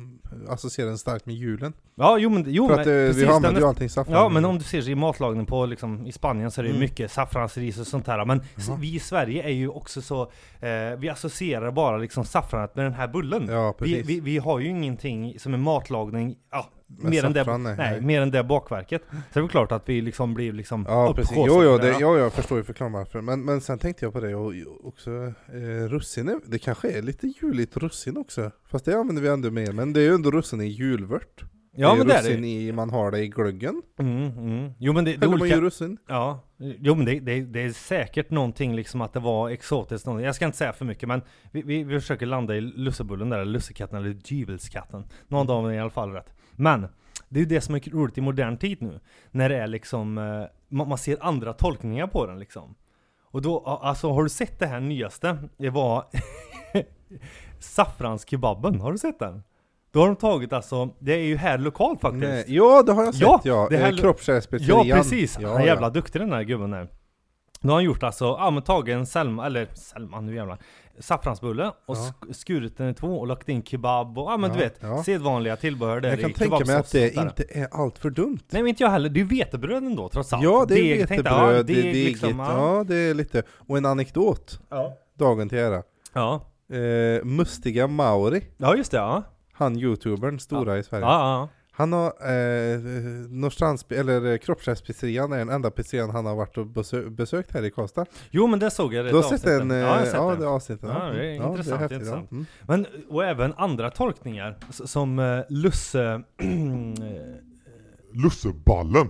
associerar 0.50 0.88
den 0.89 0.97
starkt 0.97 1.25
med 1.25 1.35
julen? 1.35 1.74
Ja, 1.95 2.18
jo 2.18 2.30
men, 2.30 2.44
jo, 2.47 2.68
För 2.68 2.75
men 2.75 2.81
att 2.81 2.88
eh, 2.88 2.94
vi 2.94 3.07
precis, 3.07 3.24
använder 3.24 3.51
den 3.51 3.59
ju 3.62 3.68
allting 3.68 3.89
saffran. 3.89 4.15
Ja 4.15 4.30
men 4.30 4.45
om 4.45 4.57
du 4.57 4.63
ser 4.63 4.89
i 4.89 4.95
matlagning 4.95 5.45
på 5.45 5.65
liksom, 5.65 6.07
i 6.07 6.12
Spanien 6.12 6.51
så 6.51 6.62
är 6.62 6.63
det 6.63 6.68
ju 6.69 6.74
Mm. 6.74 6.81
mycket 6.81 7.12
saffransris 7.12 7.80
och 7.80 7.88
sånt 7.88 8.07
här 8.07 8.25
Men 8.25 8.41
Jaha. 8.68 8.77
vi 8.80 8.95
i 8.95 9.00
Sverige 9.00 9.44
är 9.44 9.50
ju 9.53 9.69
också 9.69 10.01
så 10.01 10.21
eh, 10.59 10.97
Vi 10.97 11.09
associerar 11.25 11.72
bara 11.72 11.98
liksom 11.98 12.25
saffranet 12.25 12.75
med 12.75 12.86
den 12.86 12.94
här 12.94 13.08
bullen 13.08 13.48
Ja, 13.48 13.75
vi, 13.80 14.02
vi, 14.02 14.20
vi 14.20 14.38
har 14.38 14.60
ju 14.60 14.68
ingenting 14.68 15.40
som 15.40 15.54
är 15.54 15.58
matlagning 15.58 16.36
ja, 16.52 16.70
Med 16.88 17.12
mer, 17.12 17.25
än 17.25 17.34
det, 17.34 17.58
nej, 17.58 17.75
nej, 17.78 18.02
mer 18.02 18.22
än 18.22 18.31
det 18.31 18.44
bakverket 18.44 19.02
Så 19.10 19.16
det 19.34 19.40
är 19.40 19.42
väl 19.42 19.50
klart 19.50 19.72
att 19.72 19.90
vi 19.90 20.02
liksom 20.02 20.34
blir 20.34 20.54
liksom 20.54 20.86
Ja 20.90 21.14
precis, 21.14 21.38
jo, 21.38 21.64
jo, 21.64 21.78
det, 21.78 21.98
jo 22.00 22.18
jag 22.18 22.34
förstår 22.34 22.58
ju 22.58 22.64
förklaringen 22.64 23.00
varför. 23.00 23.22
Men, 23.22 23.46
men 23.46 23.62
sen 23.62 23.80
tänkte 23.80 24.06
jag 24.06 24.14
på 24.14 24.20
det 24.20 24.36
och 24.36 24.54
också, 24.84 25.12
eh, 25.54 25.88
russin, 25.90 26.42
det 26.46 26.60
kanske 26.60 26.92
är 26.92 27.02
lite 27.02 27.34
juligt 27.42 27.78
russin 27.78 28.18
också. 28.18 28.52
Fast 28.66 28.86
det 28.86 28.98
använder 28.98 29.22
vi 29.22 29.30
ändå 29.30 29.52
mer, 29.52 29.72
men 29.72 29.94
det 29.94 30.00
är 30.00 30.04
ju 30.04 30.14
ändå 30.14 30.31
russin 30.31 30.62
i 30.62 30.68
julvört. 30.68 31.44
Ja 31.75 31.96
men 31.96 32.08
det 32.08 32.14
är 32.14 32.24
det 32.24 32.48
i, 32.48 32.72
man 32.72 32.90
har 32.90 33.12
det 33.12 33.20
i 33.20 33.28
glöggen. 33.28 33.81
mm, 34.00 34.38
mm. 34.38 34.74
Jo 34.80 34.94
men 34.94 35.06
det, 35.06 35.12
det 35.12 35.16
är 35.16 35.18
Eller 35.18 35.28
man 35.28 35.42
olika 35.42 35.62
russin. 35.62 35.98
Ja, 36.08 36.40
jo 36.58 36.96
men 36.96 37.06
det, 37.06 37.20
det, 37.20 37.42
det 37.42 37.62
är 37.62 37.70
säkert 37.70 38.30
någonting 38.30 38.75
liksom 38.75 39.02
att 39.02 39.14
det 39.14 39.20
var 39.20 39.50
exotiskt 39.50 40.06
någonting. 40.06 40.25
Jag 40.25 40.36
ska 40.36 40.46
inte 40.46 40.58
säga 40.58 40.74
för 40.74 40.86
mycket 40.86 41.08
men 41.08 41.22
vi, 41.52 41.62
vi, 41.62 41.84
vi 41.84 42.00
försöker 42.00 42.25
landa 42.25 42.56
i 42.56 42.62
lussebullen 42.62 43.30
där, 43.30 43.40
eller 43.40 43.52
lussekatten 43.52 43.98
eller 43.98 44.14
dyvelskatten. 44.14 45.06
Någon 45.28 45.40
av 45.40 45.46
dem 45.48 45.66
är 45.66 45.74
i 45.74 45.80
alla 45.80 45.90
fall 45.90 46.12
rätt. 46.12 46.30
Men, 46.52 46.88
det 47.30 47.40
är 47.40 47.42
ju 47.42 47.50
det 47.50 47.62
som 47.62 47.76
är 47.76 47.92
roligt 47.92 48.18
i 48.18 48.22
modern 48.22 48.58
tid 48.58 48.81
nu. 48.81 49.00
När 49.31 49.50
det 49.50 49.58
är 49.58 49.68
liksom, 49.68 50.18
eh, 50.18 50.44
man, 50.68 50.90
man 50.90 50.98
ser 50.98 51.18
andra 51.22 51.54
tolkningar 51.54 52.08
på 52.08 52.26
den 52.26 52.40
liksom. 52.40 52.76
Och 53.24 53.42
då, 53.42 53.60
alltså 53.60 54.12
har 54.12 54.24
du 54.24 54.30
sett 54.30 54.60
det 54.60 54.68
här 54.68 54.80
nyaste? 54.80 55.38
Det 55.58 55.69
var 55.69 56.06
saffranskebaben, 57.60 58.81
har 58.81 58.92
du 58.92 58.98
sett 58.98 59.19
den? 59.19 59.44
Då 59.94 60.00
har 60.00 60.07
de 60.07 60.16
tagit 60.16 60.54
alltså, 60.54 60.90
det 61.00 61.13
är 61.13 61.18
ju 61.24 61.38
här 61.38 61.57
lokalt 61.57 62.01
faktiskt. 62.01 62.24
Nej, 62.24 62.44
ja 62.48 62.84
det 62.86 62.92
har 62.94 63.04
jag 63.04 63.13
sett 63.13 63.22
Ja, 63.22 63.42
ja. 63.44 63.68
det 63.69 63.78
här- 63.78 63.92
Eh. 63.92 64.60
Ja 64.68 64.84
precis, 64.95 65.38
Ja, 65.42 65.51
han 65.51 65.62
är 65.62 65.66
jävla 65.66 65.88
ja. 65.88 65.92
duktig 65.92 66.22
den 66.22 66.30
där 66.30 66.42
gubben 66.44 66.72
där. 66.72 66.88
Nu 67.62 67.69
har 67.69 67.75
han 67.78 67.84
gjort 67.84 68.04
alltså, 68.04 68.25
ja 68.25 68.50
men 68.51 68.63
tagit 68.63 68.94
en 68.95 69.06
Selma, 69.06 69.45
eller 69.45 69.68
Selma 69.74 70.22
nu 70.22 70.36
jävlar 70.36 70.57
Saffransbulle 71.00 71.68
och 71.68 71.98
Ja. 71.98 72.13
sk- 72.22 72.34
skurit 72.34 72.78
den 72.78 72.90
i 72.90 72.94
två 72.94 73.19
och 73.19 73.28
lagt 73.28 73.50
in 73.50 73.63
kebab 73.63 74.18
och 74.18 74.31
ja 74.31 74.38
men 74.38 74.50
Ja, 74.50 74.56
du 74.56 74.63
vet 74.63 74.78
ja. 74.81 75.04
Sedvanliga 75.04 75.56
tillbehör 75.56 76.01
där 76.01 76.10
Jag 76.10 76.19
kan 76.22 76.30
i 76.30 76.34
tänka 76.34 76.66
mig 76.66 76.75
att 76.75 76.92
det 76.92 77.13
inte 77.16 77.44
är 77.50 77.68
allt 77.72 77.98
för 77.98 78.10
dumt. 78.10 78.40
Nej 78.50 78.62
men 78.62 78.69
inte 78.69 78.84
jag 78.84 78.90
heller, 78.90 79.10
det 79.10 79.19
är 79.19 79.24
ju 79.24 79.28
vetebröd 79.28 79.84
ändå 79.84 80.10
trots 80.10 80.34
allt 80.34 80.44
Ja 80.44 80.66
det 80.68 80.74
är 80.80 80.84
Deg, 80.84 81.00
vetebröd, 81.00 81.57
ja, 81.57 81.63
det 81.63 81.80
är 81.80 81.84
deg 81.84 81.94
liksom, 81.94 82.40
ja. 82.40 82.84
det 82.88 82.95
är 82.95 83.13
lite, 83.13 83.44
och 83.68 83.78
en 83.78 83.86
anekdot, 83.86 84.60
Ja. 84.69 84.94
dagen 85.19 85.50
till 85.50 85.57
ära. 85.57 85.84
Ja. 86.13 86.42
Eh, 86.74 87.24
Mustiga 87.25 87.88
Mauri, 87.88 88.44
ja 88.57 88.75
just 88.75 88.92
det 88.92 88.98
ja 88.98 89.24
han 89.54 89.78
youtubern, 89.80 90.40
stora 90.40 90.74
i 90.74 90.78
Ja, 90.78 90.84
Sverige. 90.84 91.06
ja, 91.06 91.50
Han 91.76 91.94
har, 91.94 92.06
eh, 92.08 92.80
Norrstrands, 93.30 93.86
eller 93.90 94.32
eh, 94.32 94.38
Kroppskärspizzerian 94.38 95.32
är 95.34 95.38
den 95.38 95.50
enda 95.50 95.72
pizzerian 95.72 96.10
han 96.10 96.26
har 96.26 96.36
varit 96.36 96.58
och 96.58 96.68
besö 96.68 97.10
besökt 97.10 97.52
här 97.54 97.64
i 97.66 97.72
Karlstad. 97.72 98.06
Jo 98.32 98.48
men 98.48 98.60
det 98.60 98.72
såg 98.72 98.94
jag 98.94 99.06
Du 99.06 99.12
har 99.14 99.20
ett 99.20 99.26
sett 99.26 99.34
avsnitt. 99.34 99.62
en, 99.62 99.72
eh, 99.72 99.78
Ja, 99.78 99.84
jag 99.88 99.96
har 99.98 100.06
sett 100.06 100.14
ja 100.14 100.30
den. 100.32 100.40
det 100.40 100.48
avsnittet. 100.48 100.90
Ja, 100.94 101.06
det 101.06 101.26
är 101.26 101.34
intressant, 101.50 101.82
häftigt, 101.82 102.00
intressant. 102.00 102.28
Ja. 102.32 102.36
Mm. 102.36 102.46
Men, 102.68 102.86
och 103.10 103.26
även 103.26 103.54
andra 103.58 103.90
tolkningar 103.92 104.58
s- 104.70 104.92
som 104.92 105.20
eh, 105.20 105.40
Lusse 105.50 106.22
Lusseballen. 108.14 109.08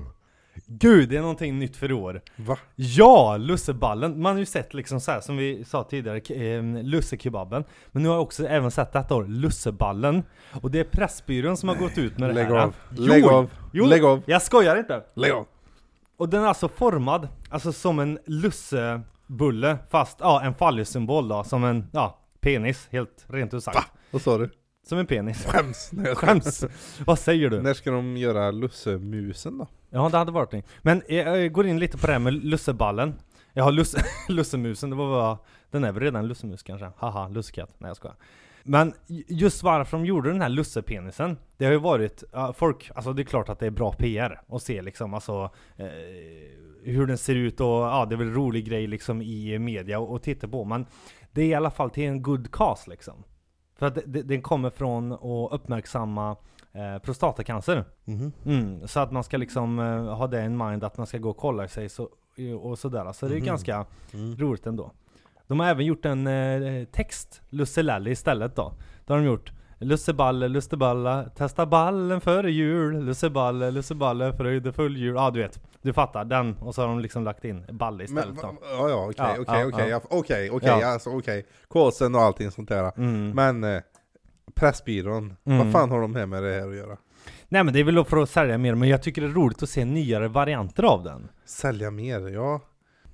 Gud, 0.79 1.09
det 1.09 1.17
är 1.17 1.21
någonting 1.21 1.59
nytt 1.59 1.75
för 1.77 1.91
i 1.91 1.93
år 1.93 2.21
Va? 2.35 2.57
Ja, 2.75 3.37
lusseballen. 3.37 4.21
Man 4.21 4.31
har 4.31 4.39
ju 4.39 4.45
sett 4.45 4.73
liksom 4.73 4.99
så 4.99 5.11
här 5.11 5.19
som 5.21 5.37
vi 5.37 5.63
sa 5.65 5.83
tidigare, 5.83 6.19
k- 6.19 6.33
eh, 6.33 6.63
lussekebaben. 6.83 7.63
Men 7.91 8.03
nu 8.03 8.09
har 8.09 8.15
jag 8.15 8.21
också 8.23 8.47
även 8.47 8.71
sett 8.71 8.91
detta 8.93 9.15
år, 9.15 9.25
lusseballen. 9.27 10.23
Och 10.61 10.71
det 10.71 10.79
är 10.79 10.83
Pressbyrån 10.83 11.57
som 11.57 11.69
har 11.69 11.75
gått 11.75 11.97
ut 11.97 12.17
med 12.17 12.35
Lägg 12.35 12.47
det 12.47 12.53
här. 12.55 12.61
av, 12.63 12.75
Jo, 12.97 13.03
lägg 13.05 13.25
av, 13.25 13.49
jo. 13.73 13.85
lägg 13.85 14.03
av, 14.03 14.21
Jag 14.25 14.41
skojar 14.41 14.75
inte! 14.75 15.03
lägg 15.15 15.31
av! 15.31 15.45
Och 16.17 16.29
den 16.29 16.43
är 16.43 16.47
alltså 16.47 16.67
formad, 16.69 17.27
alltså 17.49 17.71
som 17.73 17.99
en 17.99 18.19
lussebulle, 18.25 19.77
fast 19.89 20.17
ja, 20.21 20.41
en 20.43 20.53
fallussymbol 20.53 21.27
då, 21.27 21.43
som 21.43 21.63
en, 21.63 21.87
ja, 21.93 22.19
penis, 22.41 22.87
helt 22.91 23.25
rent 23.27 23.53
ut 23.53 23.63
sagt. 23.63 23.75
Va? 23.77 23.83
Vad 24.11 24.21
sa 24.21 24.37
du? 24.37 24.49
Som 24.85 24.97
en 24.97 25.05
penis. 25.05 25.45
Skäms! 25.45 25.89
Nej, 25.93 26.05
jag 26.05 26.17
Skäms! 26.17 26.65
Vad 27.05 27.19
säger 27.19 27.49
du? 27.49 27.61
När 27.61 27.73
ska 27.73 27.91
de 27.91 28.17
göra 28.17 28.51
lussemusen 28.51 29.57
då? 29.57 29.67
Ja, 29.89 30.09
det 30.09 30.17
hade 30.17 30.31
varit 30.31 30.51
det. 30.51 30.63
Men 30.81 31.01
jag, 31.07 31.41
jag 31.41 31.51
går 31.51 31.67
in 31.67 31.79
lite 31.79 31.97
på 31.97 32.07
det 32.07 32.13
här 32.13 32.19
med 32.19 32.33
lusseballen. 32.33 33.13
Jag 33.53 33.63
har 33.63 33.71
lusse, 33.71 34.05
lussemusen, 34.29 34.89
det 34.89 34.95
var 34.95 35.09
bara, 35.09 35.37
den 35.71 35.83
är 35.83 35.91
väl 35.91 36.03
redan 36.03 36.27
lussemus 36.27 36.63
kanske? 36.63 36.91
Haha, 36.97 37.27
lussekatt. 37.27 37.75
Nej 37.77 37.89
jag 37.89 37.97
skojar. 37.97 38.15
Men 38.63 38.93
just 39.27 39.63
varför 39.63 39.97
de 39.97 40.05
gjorde 40.05 40.29
den 40.31 40.41
här 40.41 40.49
lussepenisen, 40.49 41.37
det 41.57 41.65
har 41.65 41.71
ju 41.71 41.79
varit, 41.79 42.23
ja, 42.31 42.53
folk, 42.53 42.91
alltså 42.95 43.13
det 43.13 43.21
är 43.21 43.23
klart 43.23 43.49
att 43.49 43.59
det 43.59 43.65
är 43.65 43.71
bra 43.71 43.93
PR 43.93 44.41
att 44.47 44.63
se 44.63 44.81
liksom, 44.81 45.13
alltså 45.13 45.49
eh, 45.75 45.87
hur 46.83 47.07
den 47.07 47.17
ser 47.17 47.35
ut 47.35 47.59
och 47.59 47.67
ja, 47.67 48.05
det 48.09 48.15
är 48.15 48.17
väl 48.17 48.27
en 48.27 48.33
rolig 48.33 48.65
grej 48.65 48.87
liksom 48.87 49.21
i 49.21 49.59
media 49.59 49.99
och, 49.99 50.11
och 50.11 50.21
titta 50.21 50.47
på, 50.47 50.65
men 50.65 50.85
det 51.31 51.41
är 51.41 51.47
i 51.47 51.53
alla 51.53 51.71
fall 51.71 51.89
till 51.89 52.03
en 52.03 52.21
good 52.21 52.51
cause 52.51 52.89
liksom. 52.89 53.23
För 53.75 53.85
att 53.85 53.95
det, 53.95 54.01
det, 54.05 54.21
den 54.21 54.41
kommer 54.41 54.69
från 54.69 55.11
att 55.13 55.51
uppmärksamma 55.53 56.35
eh, 56.73 56.97
prostatacancer. 57.03 57.85
Mhm. 58.05 58.31
Mm, 58.45 58.87
så 58.87 58.99
att 58.99 59.11
man 59.11 59.23
ska 59.23 59.37
liksom 59.37 59.79
eh, 59.79 60.15
ha 60.15 60.27
det 60.27 60.45
in 60.45 60.57
mind 60.57 60.83
att 60.83 60.97
man 60.97 61.07
ska 61.07 61.17
gå 61.17 61.29
och 61.29 61.37
kolla 61.37 61.67
sig 61.67 61.89
så, 61.89 62.09
och 62.61 62.79
sådär. 62.79 63.11
Så 63.13 63.27
det 63.27 63.33
är 63.33 63.37
Mhm. 63.37 63.45
ganska 63.45 63.85
Mm. 64.13 64.35
roligt 64.37 64.65
ändå. 64.67 64.91
De 65.47 65.59
har 65.59 65.67
även 65.67 65.85
gjort 65.85 66.05
en 66.05 66.27
eh, 66.27 66.85
text, 66.85 67.41
Lusselelli 67.49 68.11
istället 68.11 68.55
då. 68.55 68.73
Då 69.05 69.13
har 69.13 69.19
de 69.19 69.25
gjort 69.25 69.51
Lusseballe, 69.79 70.47
Lusteballa, 70.47 71.23
testa 71.35 71.65
ballen 71.65 72.21
före 72.21 72.51
jul, 72.51 73.05
Lusseballe, 73.05 73.71
Lusseballe, 73.71 74.33
fröjdefull 74.33 74.97
jul. 74.97 75.15
Ja 75.15 75.31
du 75.31 75.39
vet, 75.39 75.59
du 75.81 75.93
fattar 75.93 76.25
den. 76.25 76.55
Och 76.57 76.75
så 76.75 76.81
har 76.81 76.87
de 76.87 76.99
liksom 76.99 77.23
lagt 77.23 77.45
in 77.45 77.65
balle 77.71 78.03
istället 78.03 78.35
Men, 78.35 78.57
ja, 78.61 78.89
ja, 78.89 79.05
okej, 79.09 79.39
okej, 79.39 79.65
okej, 79.65 79.95
okej, 80.09 80.49
okej, 80.51 80.83
alltså 80.83 81.09
okej. 81.09 81.45
Kåsen 81.67 82.15
och 82.15 82.21
allting 82.21 82.51
sånt 82.51 82.69
där. 82.69 82.91
Mm. 82.97 83.29
Men 83.29 83.63
eh, 83.75 83.81
Pressbyrån, 84.55 85.33
Mm. 85.45 85.57
vad 85.57 85.71
fan 85.71 85.91
har 85.91 86.01
de 86.01 86.15
här 86.15 86.25
med 86.25 86.43
det 86.43 86.53
här 86.53 86.69
att 86.69 86.75
göra? 86.75 86.97
Nej 87.49 87.63
men 87.63 87.73
det 87.73 87.79
är 87.79 87.83
väl 87.83 88.05
för 88.05 88.17
att 88.17 88.29
sälja 88.29 88.57
mer, 88.57 88.75
men 88.75 88.89
jag 88.89 89.03
tycker 89.03 89.21
det 89.21 89.27
är 89.27 89.31
roligt 89.31 89.63
att 89.63 89.69
se 89.69 89.85
nyare 89.85 90.27
varianter 90.27 90.83
av 90.83 91.03
den. 91.03 91.29
Sälja 91.45 91.91
mer, 91.91 92.27
ja. 92.27 92.61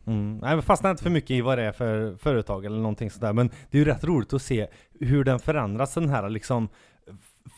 Mm. 0.09 0.37
Nej 0.37 0.55
men 0.55 0.61
fastna 0.63 0.91
inte 0.91 1.03
för 1.03 1.09
mycket 1.09 1.31
i 1.31 1.41
vad 1.41 1.57
det 1.57 1.63
är 1.63 1.71
för 1.71 2.15
företag 2.17 2.65
eller 2.65 2.77
någonting 2.77 3.11
sådär 3.11 3.33
Men 3.33 3.47
det 3.71 3.77
är 3.77 3.79
ju 3.79 3.85
rätt 3.85 4.03
roligt 4.03 4.33
att 4.33 4.41
se 4.41 4.67
hur 4.99 5.23
den 5.23 5.39
förändras 5.39 5.93
den 5.93 6.09
här 6.09 6.29
liksom 6.29 6.69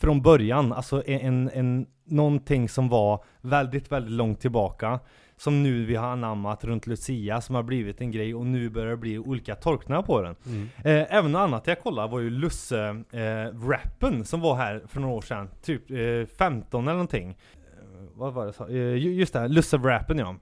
Från 0.00 0.22
början, 0.22 0.72
alltså 0.72 1.02
en, 1.06 1.50
en, 1.54 1.86
någonting 2.04 2.68
som 2.68 2.88
var 2.88 3.24
väldigt, 3.40 3.92
väldigt 3.92 4.12
långt 4.12 4.40
tillbaka 4.40 5.00
Som 5.36 5.62
nu 5.62 5.84
vi 5.84 5.94
har 5.96 6.08
anammat 6.08 6.64
runt 6.64 6.86
Lucia 6.86 7.40
som 7.40 7.54
har 7.54 7.62
blivit 7.62 8.00
en 8.00 8.10
grej 8.10 8.34
och 8.34 8.46
nu 8.46 8.68
börjar 8.70 8.90
det 8.90 8.96
bli 8.96 9.18
olika 9.18 9.54
tolkningar 9.54 10.02
på 10.02 10.22
den 10.22 10.36
Mm. 10.46 10.68
eh, 10.84 11.16
Även 11.16 11.32
något 11.32 11.40
annat 11.40 11.66
jag 11.66 11.80
kollade 11.80 12.08
var 12.12 12.20
ju 12.20 12.30
Lusse 12.30 13.02
eh, 13.12 14.22
som 14.24 14.40
var 14.40 14.54
här 14.56 14.82
för 14.86 15.00
några 15.00 15.14
år 15.14 15.22
sedan 15.22 15.48
Typ 15.62 15.90
eh, 15.90 16.36
15 16.38 16.82
eller 16.84 16.92
någonting 16.92 17.28
eh, 17.30 18.04
Vad 18.14 18.32
var 18.34 18.46
det 18.46 18.52
sa? 18.52 18.68
Eh, 18.68 18.74
ju- 18.76 19.14
just 19.14 19.32
det, 19.32 19.38
här, 19.40 19.48
Lusse 19.48 19.76
rappen 19.76 20.18
ja 20.18 20.34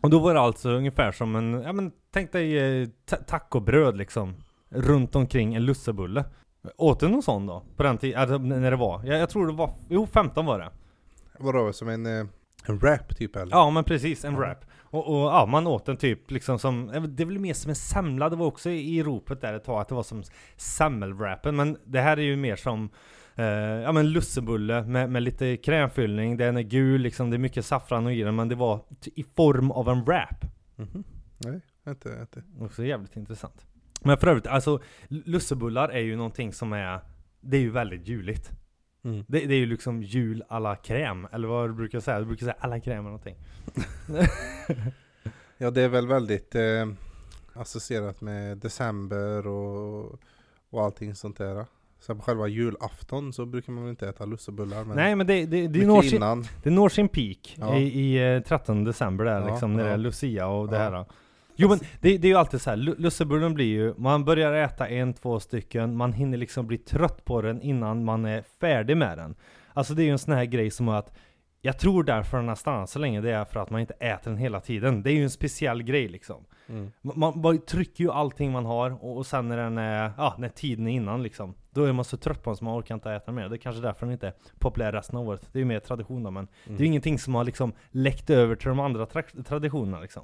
och 0.00 0.10
då 0.10 0.18
var 0.18 0.34
det 0.34 0.40
alltså 0.40 0.70
ungefär 0.70 1.12
som 1.12 1.36
en, 1.36 1.62
ja 1.62 1.72
men 1.72 1.92
tänk 2.12 2.32
dig 2.32 2.58
eh, 2.82 2.88
ta- 3.04 3.16
tacobröd 3.16 3.96
liksom 3.96 4.34
Runt 4.68 5.16
omkring 5.16 5.54
en 5.54 5.64
lussebulle 5.64 6.24
Åt 6.76 7.00
du 7.00 7.08
någon 7.08 7.22
sån 7.22 7.46
då? 7.46 7.64
På 7.76 7.82
den 7.82 7.98
tiden, 7.98 8.20
alltså, 8.20 8.38
när 8.38 8.70
det 8.70 8.76
var? 8.76 9.04
Jag, 9.04 9.18
jag 9.18 9.30
tror 9.30 9.46
det 9.46 9.52
var, 9.52 9.70
jo 9.88 10.06
15 10.06 10.46
var 10.46 10.58
det 10.58 10.70
Vadå, 11.38 11.72
som 11.72 11.88
en, 11.88 12.06
eh, 12.06 12.26
en 12.66 12.78
wrap 12.78 13.16
typ 13.16 13.36
eller? 13.36 13.56
Ja 13.56 13.70
men 13.70 13.84
precis, 13.84 14.24
en 14.24 14.36
wrap. 14.36 14.64
Och, 14.82 15.08
och 15.08 15.30
ja, 15.30 15.46
man 15.46 15.66
åt 15.66 15.86
den 15.86 15.96
typ 15.96 16.30
liksom 16.30 16.58
som, 16.58 16.86
det 17.08 17.22
är 17.22 17.26
väl 17.26 17.38
mer 17.38 17.54
som 17.54 17.68
en 17.68 17.76
semla, 17.76 18.28
det 18.28 18.36
var 18.36 18.46
också 18.46 18.70
i 18.70 19.02
ropet 19.02 19.40
där 19.40 19.54
ett 19.54 19.64
tag 19.64 19.80
att 19.80 19.88
det 19.88 19.94
var 19.94 20.02
som 20.02 20.22
semmelwrappen. 20.56 21.56
Men 21.56 21.76
det 21.84 22.00
här 22.00 22.16
är 22.16 22.22
ju 22.22 22.36
mer 22.36 22.56
som 22.56 22.90
eh, 23.40 23.82
ja 23.82 23.92
men 23.92 24.10
lussebulle 24.10 24.82
med, 24.82 25.10
med 25.10 25.22
lite 25.22 25.56
krämfyllning, 25.56 26.36
den 26.36 26.56
är 26.56 26.62
gul 26.62 27.00
liksom, 27.00 27.30
det 27.30 27.36
är 27.36 27.38
mycket 27.38 27.66
saffran 27.66 28.06
och 28.06 28.12
i 28.12 28.22
den, 28.22 28.36
men 28.36 28.48
det 28.48 28.54
var 28.54 28.80
i 29.14 29.22
form 29.22 29.70
av 29.70 29.88
en 29.88 30.04
wrap. 30.04 30.44
Mhm. 30.76 31.04
Nej, 31.38 31.60
inte, 31.88 32.18
inte. 32.20 32.42
Också 32.60 32.84
jävligt 32.84 33.16
intressant. 33.16 33.66
Men 34.00 34.18
för 34.18 34.26
övrigt, 34.26 34.46
alltså 34.46 34.80
lussebullar 35.08 35.88
är 35.88 36.00
ju 36.00 36.16
någonting 36.16 36.52
som 36.52 36.72
är, 36.72 37.00
det 37.40 37.56
är 37.56 37.60
ju 37.60 37.70
väldigt 37.70 38.08
juligt. 38.08 38.50
Mm. 39.04 39.24
Det, 39.28 39.46
det 39.46 39.54
är 39.54 39.58
ju 39.58 39.66
liksom 39.66 40.02
jul 40.02 40.44
alla 40.48 40.76
kräm, 40.76 41.28
eller 41.32 41.48
vad 41.48 41.68
du 41.68 41.74
brukar 41.74 42.00
säga? 42.00 42.18
Du 42.18 42.24
brukar 42.24 42.46
säga 42.46 42.56
alla 42.58 42.80
kräm 42.80 42.98
eller 42.98 43.02
någonting. 43.02 43.36
Ja, 45.62 45.70
det 45.70 45.82
är 45.82 45.88
väl 45.88 46.06
väldigt 46.06 46.54
eh, 46.54 46.88
associerat 47.52 48.20
med 48.20 48.58
december 48.58 49.46
och, 49.46 50.20
och 50.70 50.82
allting 50.84 51.14
sånt 51.14 51.38
där. 51.38 51.66
Sen 52.00 52.16
på 52.16 52.22
själva 52.22 52.48
julafton 52.48 53.32
så 53.32 53.46
brukar 53.46 53.72
man 53.72 53.82
väl 53.84 53.90
inte 53.90 54.08
äta 54.08 54.24
lussebullar. 54.24 54.84
Men 54.84 54.96
Nej 54.96 55.16
men 55.16 55.26
det, 55.26 55.46
det, 55.46 55.66
det, 55.68 55.86
når 55.86 56.02
sin, 56.02 56.44
det 56.62 56.70
når 56.70 56.88
sin 56.88 57.08
peak 57.08 57.56
Ja. 57.60 57.76
i, 57.76 57.82
i 58.00 58.34
eh, 58.36 58.42
13 58.42 58.84
december 58.84 59.24
där 59.24 59.40
Ja, 59.40 59.46
liksom, 59.50 59.72
när 59.72 59.82
det 59.84 59.88
ja. 59.88 59.94
är 59.94 59.98
Lucia 59.98 60.46
och 60.46 60.68
det 60.68 60.78
här. 60.78 61.04
Jo 61.56 61.68
men 61.68 61.78
det, 61.78 62.18
det 62.18 62.28
är 62.28 62.30
ju 62.30 62.36
alltid 62.36 62.60
så 62.60 62.70
här. 62.70 62.76
lu- 62.76 62.94
lussebullen 62.98 63.54
blir 63.54 63.66
ju, 63.66 63.94
man 63.96 64.24
börjar 64.24 64.52
äta 64.52 64.88
en, 64.88 65.12
två 65.14 65.40
stycken, 65.40 65.96
man 65.96 66.12
hinner 66.12 66.38
liksom 66.38 66.66
bli 66.66 66.78
trött 66.78 67.24
på 67.24 67.42
den 67.42 67.62
innan 67.62 68.04
man 68.04 68.24
är 68.24 68.42
färdig 68.60 68.96
med 68.96 69.18
den. 69.18 69.34
Alltså 69.72 69.94
det 69.94 70.02
är 70.02 70.04
ju 70.04 70.10
en 70.12 70.18
sån 70.18 70.34
här 70.34 70.44
grej 70.44 70.70
som 70.70 70.88
att 70.88 71.12
jag 71.62 71.78
tror 71.78 72.04
därför 72.04 72.36
den 72.36 72.48
har 72.48 72.54
stannat 72.54 72.90
så 72.90 72.98
länge 72.98 73.20
det 73.20 73.30
är 73.30 73.44
för 73.44 73.60
att 73.60 73.70
man 73.70 73.80
inte 73.80 73.94
äter 73.94 74.30
den 74.30 74.38
hela 74.38 74.60
tiden. 74.60 75.02
Det 75.02 75.10
är 75.10 75.14
ju 75.14 75.22
en 75.22 75.30
speciell 75.30 75.82
grej 75.82 76.08
liksom. 76.08 76.44
Mm. 76.68 76.90
Man, 77.02 77.40
man 77.40 77.58
trycker 77.58 78.04
ju 78.04 78.10
allting 78.10 78.52
man 78.52 78.64
har 78.66 79.04
och, 79.04 79.16
och 79.16 79.26
sen 79.26 79.48
när 79.48 79.56
den 79.56 79.78
är, 79.78 80.12
ja, 80.16 80.34
när 80.38 80.48
tiden 80.48 80.88
är 80.88 80.92
innan 80.92 81.22
liksom 81.22 81.54
Då 81.70 81.84
är 81.84 81.92
man 81.92 82.04
så 82.04 82.16
trött 82.16 82.42
på 82.42 82.50
den 82.50 82.56
så 82.56 82.64
man 82.64 82.80
orkar 82.80 82.94
inte 82.94 83.12
äta 83.12 83.32
mer. 83.32 83.48
Det 83.48 83.56
är 83.56 83.58
kanske 83.58 83.82
därför 83.82 84.06
den 84.06 84.12
inte 84.12 84.26
är 84.28 84.34
populär 84.58 84.92
resten 84.92 85.16
av 85.18 85.28
året. 85.28 85.48
Det 85.52 85.58
är 85.58 85.60
ju 85.60 85.66
mer 85.66 85.80
tradition 85.80 86.22
då 86.22 86.30
men 86.30 86.48
Mm. 86.66 86.76
Det 86.76 86.82
är 86.82 86.84
ju 86.84 86.86
ingenting 86.86 87.18
som 87.18 87.34
har 87.34 87.44
liksom 87.44 87.72
läckt 87.90 88.30
över 88.30 88.56
till 88.56 88.68
de 88.68 88.80
andra 88.80 89.04
tra- 89.06 89.42
traditionerna 89.44 90.00
liksom 90.00 90.22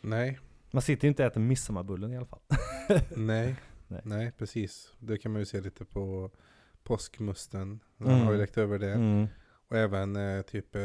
Nej, 0.00 0.38
Man 0.70 0.82
sitter 0.82 1.04
ju 1.04 1.08
inte 1.08 1.22
och 1.22 1.26
äter 1.30 1.40
midsommarbullen 1.40 2.12
i 2.12 2.16
alla 2.16 2.26
fall 2.26 2.40
nej, 3.16 3.56
Nej. 3.88 4.00
nej, 4.04 4.32
precis. 4.38 4.92
Det 4.98 5.18
kan 5.18 5.32
man 5.32 5.40
ju 5.40 5.46
se 5.46 5.60
lite 5.60 5.84
på 5.84 6.30
påskmusten. 6.84 7.80
Den 7.98 8.08
Mm. 8.12 8.26
har 8.26 8.32
ju 8.32 8.38
läckt 8.38 8.58
över 8.58 8.78
det. 8.78 8.92
mm. 8.92 9.26
Och 9.70 9.76
även 9.76 10.16
eh, 10.16 10.42
typ 10.42 10.74
eh, 10.76 10.82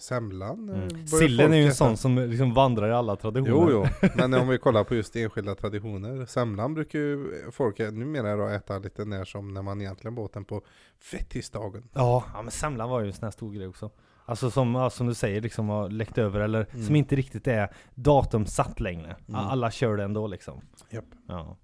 semlan. 0.00 0.68
eh, 0.68 0.74
Mm. 0.82 1.06
Sillen 1.06 1.52
är 1.52 1.56
ju 1.56 1.62
en 1.62 1.68
äta. 1.68 1.74
sån 1.76 1.96
som 1.96 2.18
liksom 2.18 2.54
vandrar 2.54 2.88
i 2.88 2.92
alla 2.92 3.16
traditioner 3.16 3.70
Jo, 3.70 3.86
jo. 4.02 4.08
Men 4.16 4.34
om 4.34 4.48
vi 4.48 4.58
kollar 4.58 4.84
på 4.84 4.94
just 4.94 5.16
enskilda 5.16 5.54
traditioner. 5.54 6.26
Semlan 6.26 6.74
brukar 6.74 6.98
ju 6.98 7.32
folk 7.52 7.78
numera 7.78 8.36
då 8.36 8.46
äta 8.48 8.78
lite 8.78 9.04
när 9.04 9.24
som 9.24 9.54
när 9.54 9.62
man 9.62 9.80
egentligen 9.80 10.14
båt 10.14 10.32
den 10.32 10.44
på 10.44 10.62
fettisdagen. 11.10 11.88
Ja, 11.92 12.24
ja 12.34 12.42
men 12.42 12.50
semlan 12.50 12.90
var 12.90 13.00
ju 13.00 13.06
en 13.06 13.12
sån 13.12 13.24
här 13.26 13.30
stor 13.30 13.52
grej 13.52 13.66
också 13.66 13.90
Alltså 14.28 14.50
som, 14.50 14.74
ja, 14.74 14.90
som 14.90 15.06
du 15.06 15.14
säger, 15.14 15.40
liksom 15.40 15.68
har 15.68 15.90
läckt 15.90 16.18
över 16.18 16.40
eller 16.40 16.66
Mm. 16.72 16.86
som 16.86 16.96
inte 16.96 17.16
riktigt 17.16 17.46
är 17.46 17.74
datum 17.94 18.46
satt 18.46 18.80
längre 18.80 19.16
Mm. 19.28 19.34
Alla 19.40 19.70
kör 19.70 19.96
det 19.96 20.04
ändå 20.04 20.26
liksom 20.26 20.60
Japp. 20.90 21.04
Ja 21.28 21.56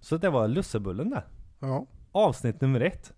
Så 0.00 0.16
det 0.16 0.30
var 0.30 0.48
lussebullen 0.48 1.10
där 1.10 1.26
Ja, 1.60 1.86
Avsnitt 2.12 2.60
nummer 2.60 2.80
ett 2.80 3.12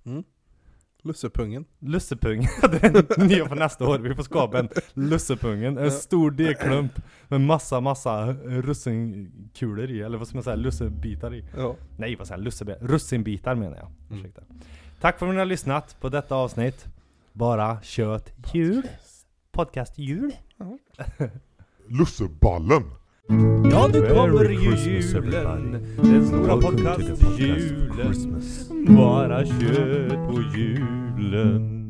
lussepungen. 1.02 1.64
Lussepung, 1.78 2.40
det 2.62 2.84
är 2.84 3.28
nya 3.28 3.48
för 3.48 3.56
nästa 3.56 3.88
år. 3.88 3.98
Vi 3.98 4.14
får 4.14 4.22
skapa 4.22 4.58
en 4.58 4.68
lussepungen, 4.94 5.78
en 5.78 5.90
stor 5.90 6.30
degklump 6.30 6.92
med 7.28 7.40
massa, 7.40 7.80
massa 7.80 8.32
russinkulor 8.32 9.90
i, 9.90 10.00
eller 10.00 10.18
vad 10.18 10.28
ska 10.28 10.36
man 10.36 10.44
säga, 10.44 10.56
lussebitar 10.56 11.34
i. 11.34 11.44
Ja. 11.56 11.76
Nej 11.96 12.16
vad 12.16 12.26
säger 12.26 12.38
jag, 12.38 12.44
lussebitar? 12.44 12.86
Russinbitar 12.86 13.54
menar 13.54 13.76
jag. 13.76 13.90
Mm. 14.10 14.20
Ursäkta. 14.20 14.42
Tack 15.00 15.18
för 15.18 15.26
att 15.26 15.32
ni 15.32 15.38
har 15.38 15.46
lyssnat 15.46 16.00
på 16.00 16.08
detta 16.08 16.34
avsnitt. 16.34 16.86
Bara 17.32 17.82
kött 17.82 18.32
jul. 18.52 18.82
Podcast 19.52 19.98
jul. 19.98 20.32
Lusseballen! 21.88 23.01
Ja 23.72 23.88
nu 23.92 24.00
kommer 24.02 24.44
ju 24.50 24.76
julen. 24.76 25.72
Den 25.96 26.26
stora 26.26 26.54
Welcome 26.56 26.76
to 26.78 26.94
the 26.94 27.08
podcast 27.08 27.20
podcast 27.20 27.70
julen. 27.70 27.92
Christmas. 27.96 28.70
Bara 28.88 29.44
kött 29.44 30.28
på 30.28 30.42
julen. 30.56 31.81